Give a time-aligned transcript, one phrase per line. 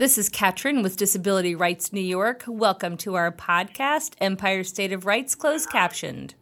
[0.00, 2.44] This is Katrin with Disability Rights New York.
[2.46, 6.34] Welcome to our podcast, Empire State of Rights Closed Captioned.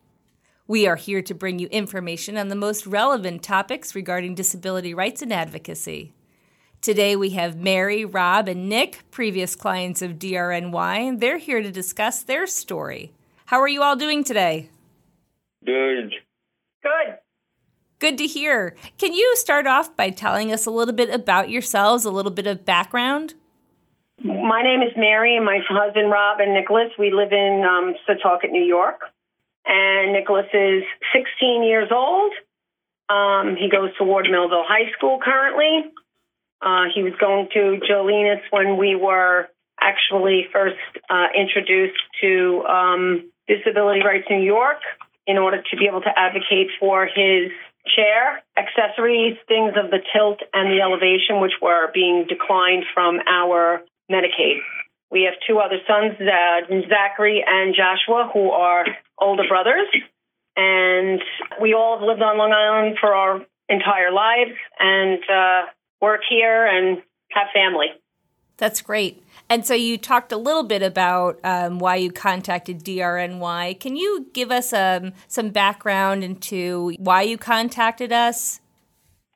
[0.69, 5.23] We are here to bring you information on the most relevant topics regarding disability rights
[5.23, 6.15] and advocacy.
[6.83, 11.09] Today we have Mary, Rob, and Nick, previous clients of DRNY.
[11.09, 13.11] And they're here to discuss their story.
[13.47, 14.71] How are you all doing today?
[15.67, 16.15] Good.
[16.85, 17.19] Good.
[17.99, 18.77] Good to hear.
[18.99, 22.47] Can you start off by telling us a little bit about yourselves, a little bit
[22.47, 23.35] of background?
[24.23, 26.91] My name is Mary, and my husband Rob and Nicholas.
[26.99, 29.01] We live in um, Setauket, New York.
[29.65, 30.83] And Nicholas is
[31.15, 32.33] 16 years old.
[33.09, 35.93] Um, he goes to Ward Melville High School currently.
[36.61, 39.49] Uh, he was going to Gelinas when we were
[39.81, 40.77] actually first
[41.09, 44.83] uh, introduced to um, Disability Rights New York
[45.29, 47.53] in order to be able to advocate for his
[47.95, 53.83] chair, accessories, things of the tilt and the elevation, which were being declined from our
[54.11, 54.59] Medicaid.
[55.11, 58.85] We have two other sons, uh, Zachary and Joshua, who are
[59.19, 59.89] older brothers.
[60.57, 61.21] And
[61.61, 65.71] we all have lived on Long Island for our entire lives and uh,
[66.01, 66.99] work here and
[67.31, 67.87] have family.
[68.59, 69.23] That's great.
[69.49, 73.79] And so you talked a little bit about um, why you contacted DRNY.
[73.79, 78.61] Can you give us um, some background into why you contacted us?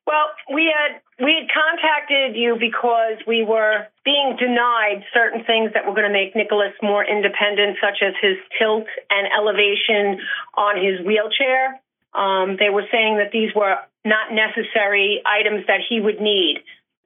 [0.06, 5.86] Well, we had we had contacted you because we were being denied certain things that
[5.86, 10.18] were going to make Nicholas more independent, such as his tilt and elevation
[10.54, 11.80] on his wheelchair.
[12.14, 16.58] Um, they were saying that these were not necessary items that he would need,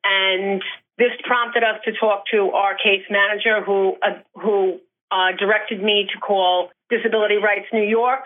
[0.03, 0.63] and
[0.97, 6.09] this prompted us to talk to our case manager, who uh, who uh, directed me
[6.13, 8.25] to call Disability Rights New York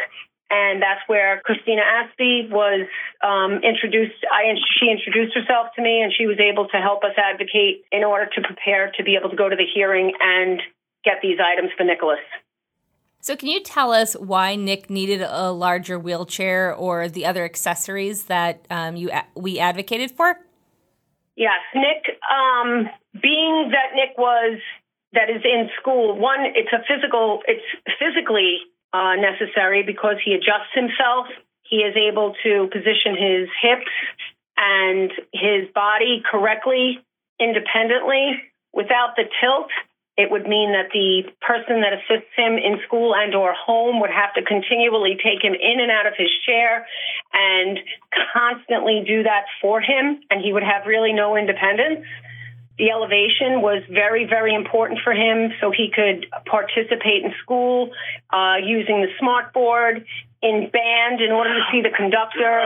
[0.50, 2.86] and that's where Christina Aspie was
[3.22, 4.18] um, introduced.
[4.30, 8.02] I she introduced herself to me, and she was able to help us advocate in
[8.02, 10.60] order to prepare to be able to go to the hearing and
[11.04, 12.18] get these items for Nicholas.
[13.20, 18.24] So, can you tell us why Nick needed a larger wheelchair or the other accessories
[18.24, 20.36] that um, you we advocated for?
[21.36, 22.18] Yes, Nick.
[22.26, 22.88] Um,
[23.22, 24.58] being that Nick was
[25.12, 27.42] that is in school, one, it's a physical.
[27.46, 27.64] It's
[27.98, 28.58] physically
[28.92, 31.26] uh, necessary because he adjusts himself.
[31.62, 33.90] He is able to position his hips
[34.56, 36.98] and his body correctly,
[37.38, 38.42] independently.
[38.72, 39.70] Without the tilt,
[40.16, 44.10] it would mean that the person that assists him in school and or home would
[44.10, 46.86] have to continually take him in and out of his chair
[47.32, 47.78] and
[48.34, 52.04] constantly do that for him and he would have really no independence
[52.80, 57.90] the elevation was very, very important for him so he could participate in school
[58.32, 60.06] uh, using the smart board,
[60.40, 62.64] in band in order to see the conductor,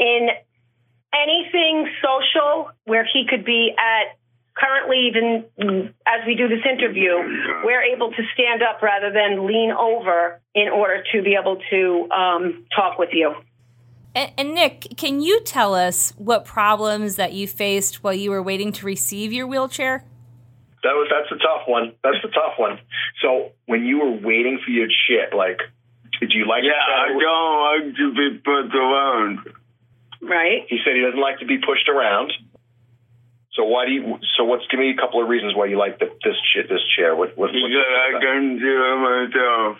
[0.00, 0.30] in
[1.14, 4.18] anything social where he could be at
[4.54, 5.44] currently even
[6.06, 7.16] as we do this interview
[7.64, 12.06] we're able to stand up rather than lean over in order to be able to
[12.10, 13.34] um, talk with you
[14.14, 18.42] and, and, Nick, can you tell us what problems that you faced while you were
[18.42, 20.04] waiting to receive your wheelchair?
[20.82, 21.94] That was that's a tough one.
[22.02, 22.78] That's a tough one.
[23.22, 25.60] So when you were waiting for your shit, like,
[26.20, 26.64] did you like?
[26.64, 29.38] Yeah, I don't like to be pushed around.
[30.20, 30.66] Right.
[30.68, 32.32] He said he doesn't like to be pushed around.
[33.54, 34.18] So why do you?
[34.36, 34.66] So what's?
[34.70, 37.14] Give me a couple of reasons why you like the, this shit, this chair.
[37.14, 37.38] What?
[37.38, 39.78] what because I can do it myself.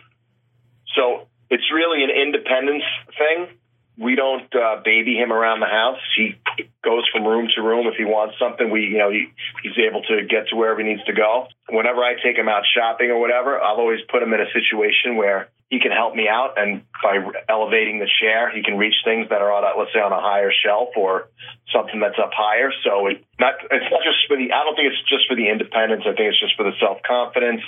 [0.95, 2.85] So it's really an independence
[3.19, 3.59] thing
[3.99, 6.01] we don't uh, baby him around the house.
[6.17, 6.37] He
[6.83, 7.87] goes from room to room.
[7.87, 9.29] If he wants something, we, you know, he,
[9.63, 11.49] he's able to get to wherever he needs to go.
[11.69, 15.17] Whenever I take him out shopping or whatever, I'll always put him in a situation
[15.17, 17.17] where he can help me out, and by
[17.49, 20.21] elevating the chair, he can reach things that are on, a, let's say, on a
[20.21, 21.29] higher shelf or
[21.73, 22.69] something that's up higher.
[22.85, 24.53] So it not, it's not just for the.
[24.53, 26.05] I don't think it's just for the independence.
[26.05, 27.65] I think it's just for the self confidence.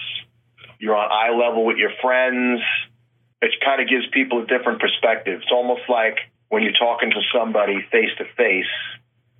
[0.79, 2.61] You're on eye level with your friends
[3.45, 5.41] it kind of gives people a different perspective.
[5.43, 6.17] It's almost like
[6.49, 8.73] when you're talking to somebody face to face,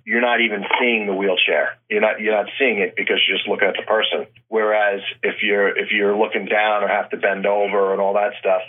[0.05, 1.77] you're not even seeing the wheelchair.
[1.89, 4.27] You're not you're not seeing it because you're just looking at the person.
[4.47, 8.33] Whereas if you're if you're looking down or have to bend over and all that
[8.39, 8.61] stuff,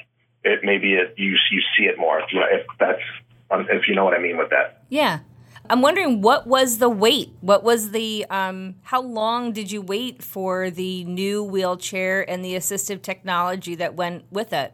[0.43, 2.21] it maybe it, you you see it more.
[2.21, 3.03] If, that's
[3.51, 4.85] um, if you know what I mean with that.
[4.89, 5.21] Yeah.
[5.69, 7.33] I'm wondering what was the wait?
[7.41, 12.55] What was the um, how long did you wait for the new wheelchair and the
[12.55, 14.73] assistive technology that went with it?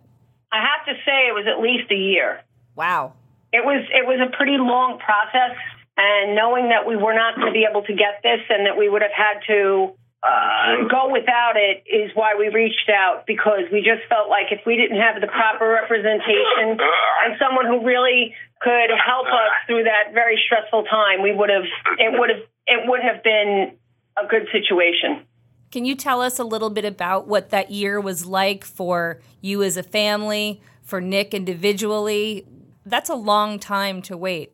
[0.53, 2.43] I have to say it was at least a year.
[2.77, 3.15] Wow.
[3.53, 5.57] It was it was a pretty long process
[5.97, 8.77] and knowing that we were not going to be able to get this and that
[8.77, 13.67] we would have had to uh, go without it is why we reached out because
[13.73, 18.33] we just felt like if we didn't have the proper representation and someone who really
[18.63, 21.67] could help us through that very stressful time, we would have
[21.99, 23.75] it would have it would have been
[24.17, 25.27] a good situation.
[25.73, 29.63] Can you tell us a little bit about what that year was like for you
[29.63, 32.47] as a family, for Nick individually?
[32.85, 34.53] That's a long time to wait.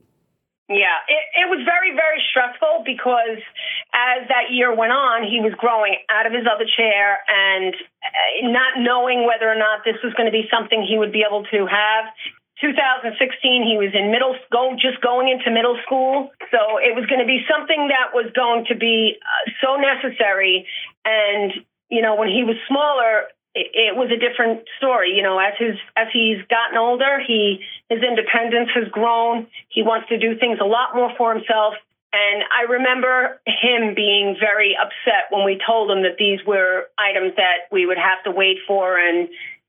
[0.68, 3.42] Yeah, it, it was very, very stressful because
[3.90, 8.52] as that year went on, he was growing out of his other chair and uh,
[8.52, 11.42] not knowing whether or not this was going to be something he would be able
[11.50, 12.14] to have.
[12.60, 13.14] 2016,
[13.62, 17.26] he was in middle go just going into middle school, so it was going to
[17.26, 20.66] be something that was going to be uh, so necessary.
[21.04, 21.52] And
[21.88, 25.14] you know, when he was smaller, it, was a different story.
[25.14, 29.46] You know, as his as he's gotten older, he his independence has grown.
[29.68, 31.74] He wants to do things a lot more for himself.
[32.10, 37.36] And I remember him being very upset when we told him that these were items
[37.36, 38.96] that we would have to wait for.
[38.96, 39.28] And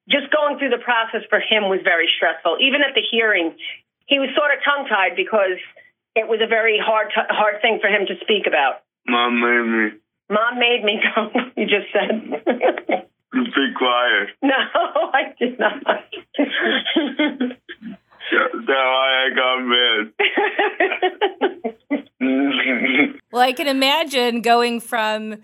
[0.10, 2.58] just going through the process for him was very stressful.
[2.62, 3.56] Even at the hearing,
[4.08, 5.62] he was sort of tongue tied because
[6.16, 8.82] it was a very hard, t- hard thing for him to speak about.
[9.08, 10.00] Mom made me.
[10.30, 11.00] Mom made me.
[11.16, 11.30] Go.
[11.56, 12.10] you just said.
[13.32, 14.30] Be quiet.
[14.42, 14.56] No,
[15.14, 15.84] I did not.
[18.32, 20.14] That's I got mad.
[23.32, 25.38] well, I can imagine going from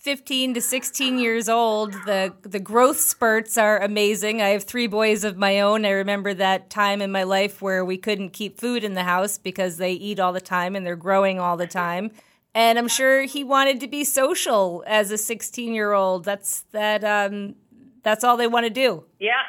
[0.00, 1.92] 15 to 16 years old.
[1.92, 4.42] The the growth spurts are amazing.
[4.42, 5.84] I have three boys of my own.
[5.84, 9.38] I remember that time in my life where we couldn't keep food in the house
[9.38, 12.10] because they eat all the time and they're growing all the time
[12.54, 16.24] and I'm sure he wanted to be social as a 16 year old.
[16.24, 17.04] That's that.
[17.04, 17.54] Um,
[18.02, 19.04] that's all they want to do.
[19.18, 19.42] Yeah.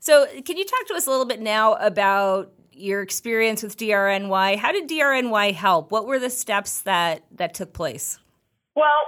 [0.00, 4.56] So, can you talk to us a little bit now about your experience with DRNY?
[4.56, 5.92] How did DRNY help?
[5.92, 8.18] What were the steps that that took place?
[8.80, 9.04] Well,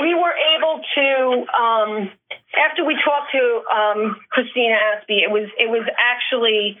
[0.00, 2.10] we were able to um,
[2.58, 5.22] after we talked to um, Christina Aspie.
[5.22, 6.76] It was it was actually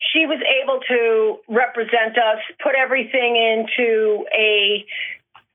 [0.00, 4.86] she was able to represent us, put everything into a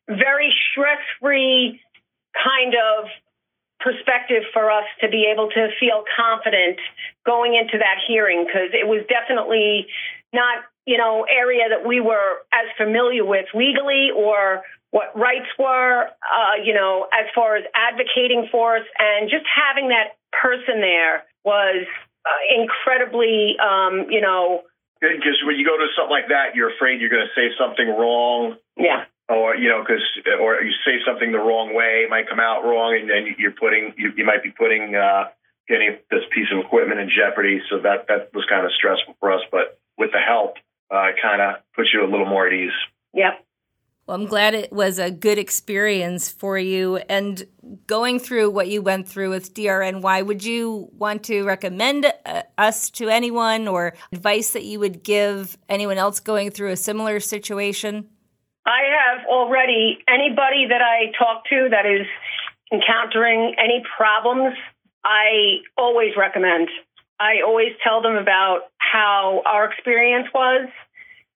[0.10, 1.82] very stress free
[2.38, 3.10] kind of
[3.80, 6.78] perspective for us to be able to feel confident
[7.26, 9.88] going into that hearing because it was definitely
[10.34, 16.06] not you know area that we were as familiar with legally or what rights were
[16.06, 21.24] uh, you know as far as advocating for us and just having that person there
[21.44, 21.86] was
[22.26, 24.62] uh, incredibly um, you know
[25.02, 27.88] because when you go to something like that you're afraid you're going to say something
[27.88, 30.04] wrong yeah or you know, because
[30.40, 33.56] or you say something the wrong way, it might come out wrong, and then you're
[33.56, 35.32] putting you, you might be putting uh,
[35.68, 37.62] getting this piece of equipment in jeopardy.
[37.70, 39.42] So that that was kind of stressful for us.
[39.52, 40.56] But with the help,
[40.92, 42.76] uh, it kind of puts you a little more at ease.
[43.14, 43.40] Yep.
[44.08, 46.98] Well, I'm glad it was a good experience for you.
[46.98, 47.46] And
[47.86, 52.90] going through what you went through with DRNY, would you want to recommend uh, us
[52.92, 58.10] to anyone or advice that you would give anyone else going through a similar situation?
[58.66, 62.08] I have already anybody that I talk to that is
[62.72, 64.56] encountering any problems,
[65.04, 66.70] I always recommend.
[67.20, 70.70] I always tell them about how our experience was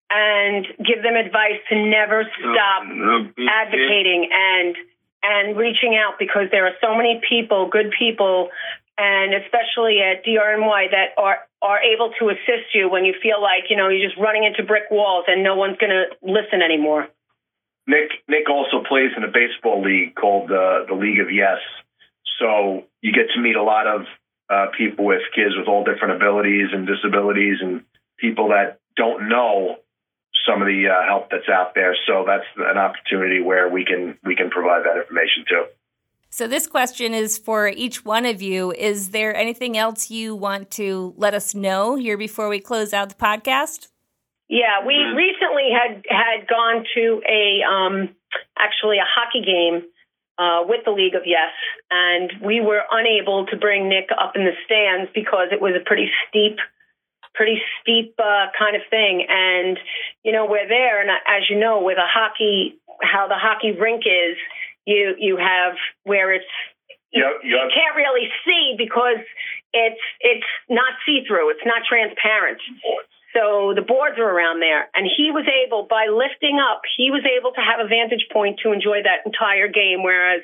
[0.10, 4.75] and give them advice to never stop advocating and
[5.24, 8.50] and reaching out because there are so many people, good people,
[8.98, 13.69] and especially at DRNY that are are able to assist you when you feel like
[13.69, 17.08] you know you're just running into brick walls and no one's going to listen anymore.
[17.88, 21.60] Nick Nick also plays in a baseball league called uh, the League of Yes.
[22.39, 24.01] So you get to meet a lot of
[24.50, 27.84] uh, people with kids with all different abilities and disabilities, and
[28.18, 29.77] people that don't know
[30.46, 31.96] some of the uh, help that's out there.
[32.08, 35.66] So that's an opportunity where we can we can provide that information too.
[36.30, 38.74] So this question is for each one of you.
[38.74, 43.08] Is there anything else you want to let us know here before we close out
[43.08, 43.88] the podcast?
[44.50, 45.16] Yeah, we mm-hmm.
[45.16, 48.10] recently had had gone to a um,
[48.60, 49.90] actually a hockey game
[50.38, 51.54] uh, with the League of Yes,
[51.90, 55.84] and we were unable to bring Nick up in the stands because it was a
[55.84, 56.58] pretty steep,
[57.36, 59.25] pretty steep uh, kind of thing.
[59.30, 59.77] And
[60.24, 64.04] you know, we're there, and as you know, with a hockey, how the hockey rink
[64.06, 64.38] is,
[64.86, 66.46] you you have where it's
[67.15, 67.48] Yep, yep.
[67.48, 69.24] you can't really see because
[69.72, 71.50] it's it's not see through.
[71.51, 72.60] It's not transparent.
[73.36, 74.88] So the boards are around there.
[74.96, 78.63] And he was able, by lifting up, he was able to have a vantage point
[78.63, 80.39] to enjoy that entire game, whereas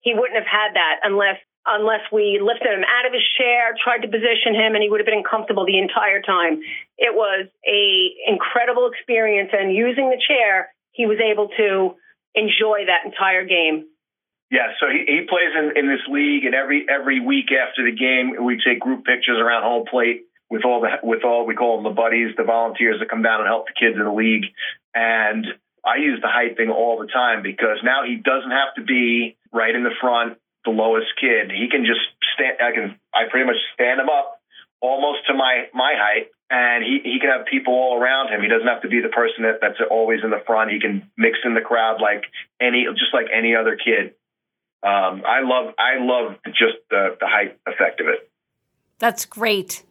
[0.00, 1.36] he wouldn't have had that unless
[1.66, 5.00] unless we lifted him out of his chair, tried to position him, and he would
[5.00, 6.60] have been uncomfortable the entire time.
[6.98, 7.82] It was a
[8.26, 11.96] incredible experience, and using the chair, he was able to
[12.34, 13.86] enjoy that entire game.
[14.50, 17.94] Yeah, so he, he plays in, in this league, and every every week after the
[17.94, 21.76] game, we take group pictures around home plate with all the with all we call
[21.76, 24.50] them the buddies, the volunteers that come down and help the kids in the league.
[24.92, 25.46] And
[25.86, 29.36] I use the height thing all the time because now he doesn't have to be
[29.52, 30.36] right in the front.
[30.64, 32.00] The lowest kid, he can just
[32.34, 32.58] stand.
[32.60, 34.40] I can I pretty much stand him up
[34.80, 38.42] almost to my my height, and he he can have people all around him.
[38.42, 40.70] He doesn't have to be the person that, that's always in the front.
[40.70, 42.24] He can mix in the crowd like
[42.60, 44.14] any just like any other kid.
[44.82, 48.30] Um, I love I love just the the height effect of it.
[48.98, 49.82] That's great.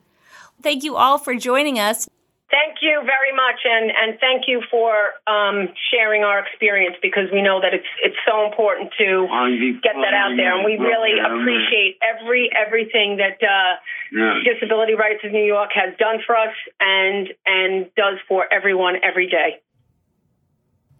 [0.62, 2.08] Thank you all for joining us.
[2.50, 7.44] Thank you very much, and, and thank you for um, sharing our experience because we
[7.46, 9.30] know that it's it's so important to
[9.86, 13.78] get that out there, and we really appreciate every everything that uh,
[14.42, 19.30] Disability Rights of New York has done for us and and does for everyone every
[19.30, 19.62] day.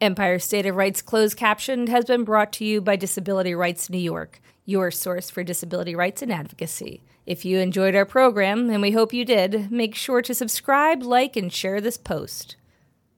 [0.02, 3.98] Empire State of Rights Closed Captioned has been brought to you by Disability Rights New
[3.98, 7.04] York, your source for disability rights and advocacy.
[7.26, 11.36] If you enjoyed our program, and we hope you did, make sure to subscribe, like,
[11.36, 12.56] and share this post.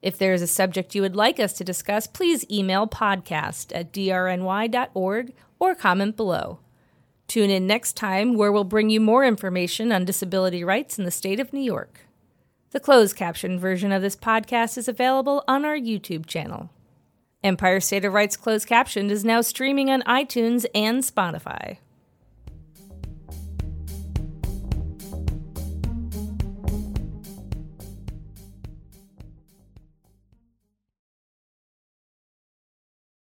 [0.01, 3.93] If there is a subject you would like us to discuss, please email podcast at
[3.93, 6.61] drny.org or comment below.
[7.27, 11.11] Tune in next time where we'll bring you more information on disability rights in the
[11.11, 12.07] state of New York.
[12.71, 16.69] The closed caption version of this podcast is available on our YouTube channel.
[17.43, 21.79] Empire State of Rights Closed Captioned is now streaming on iTunes and Spotify.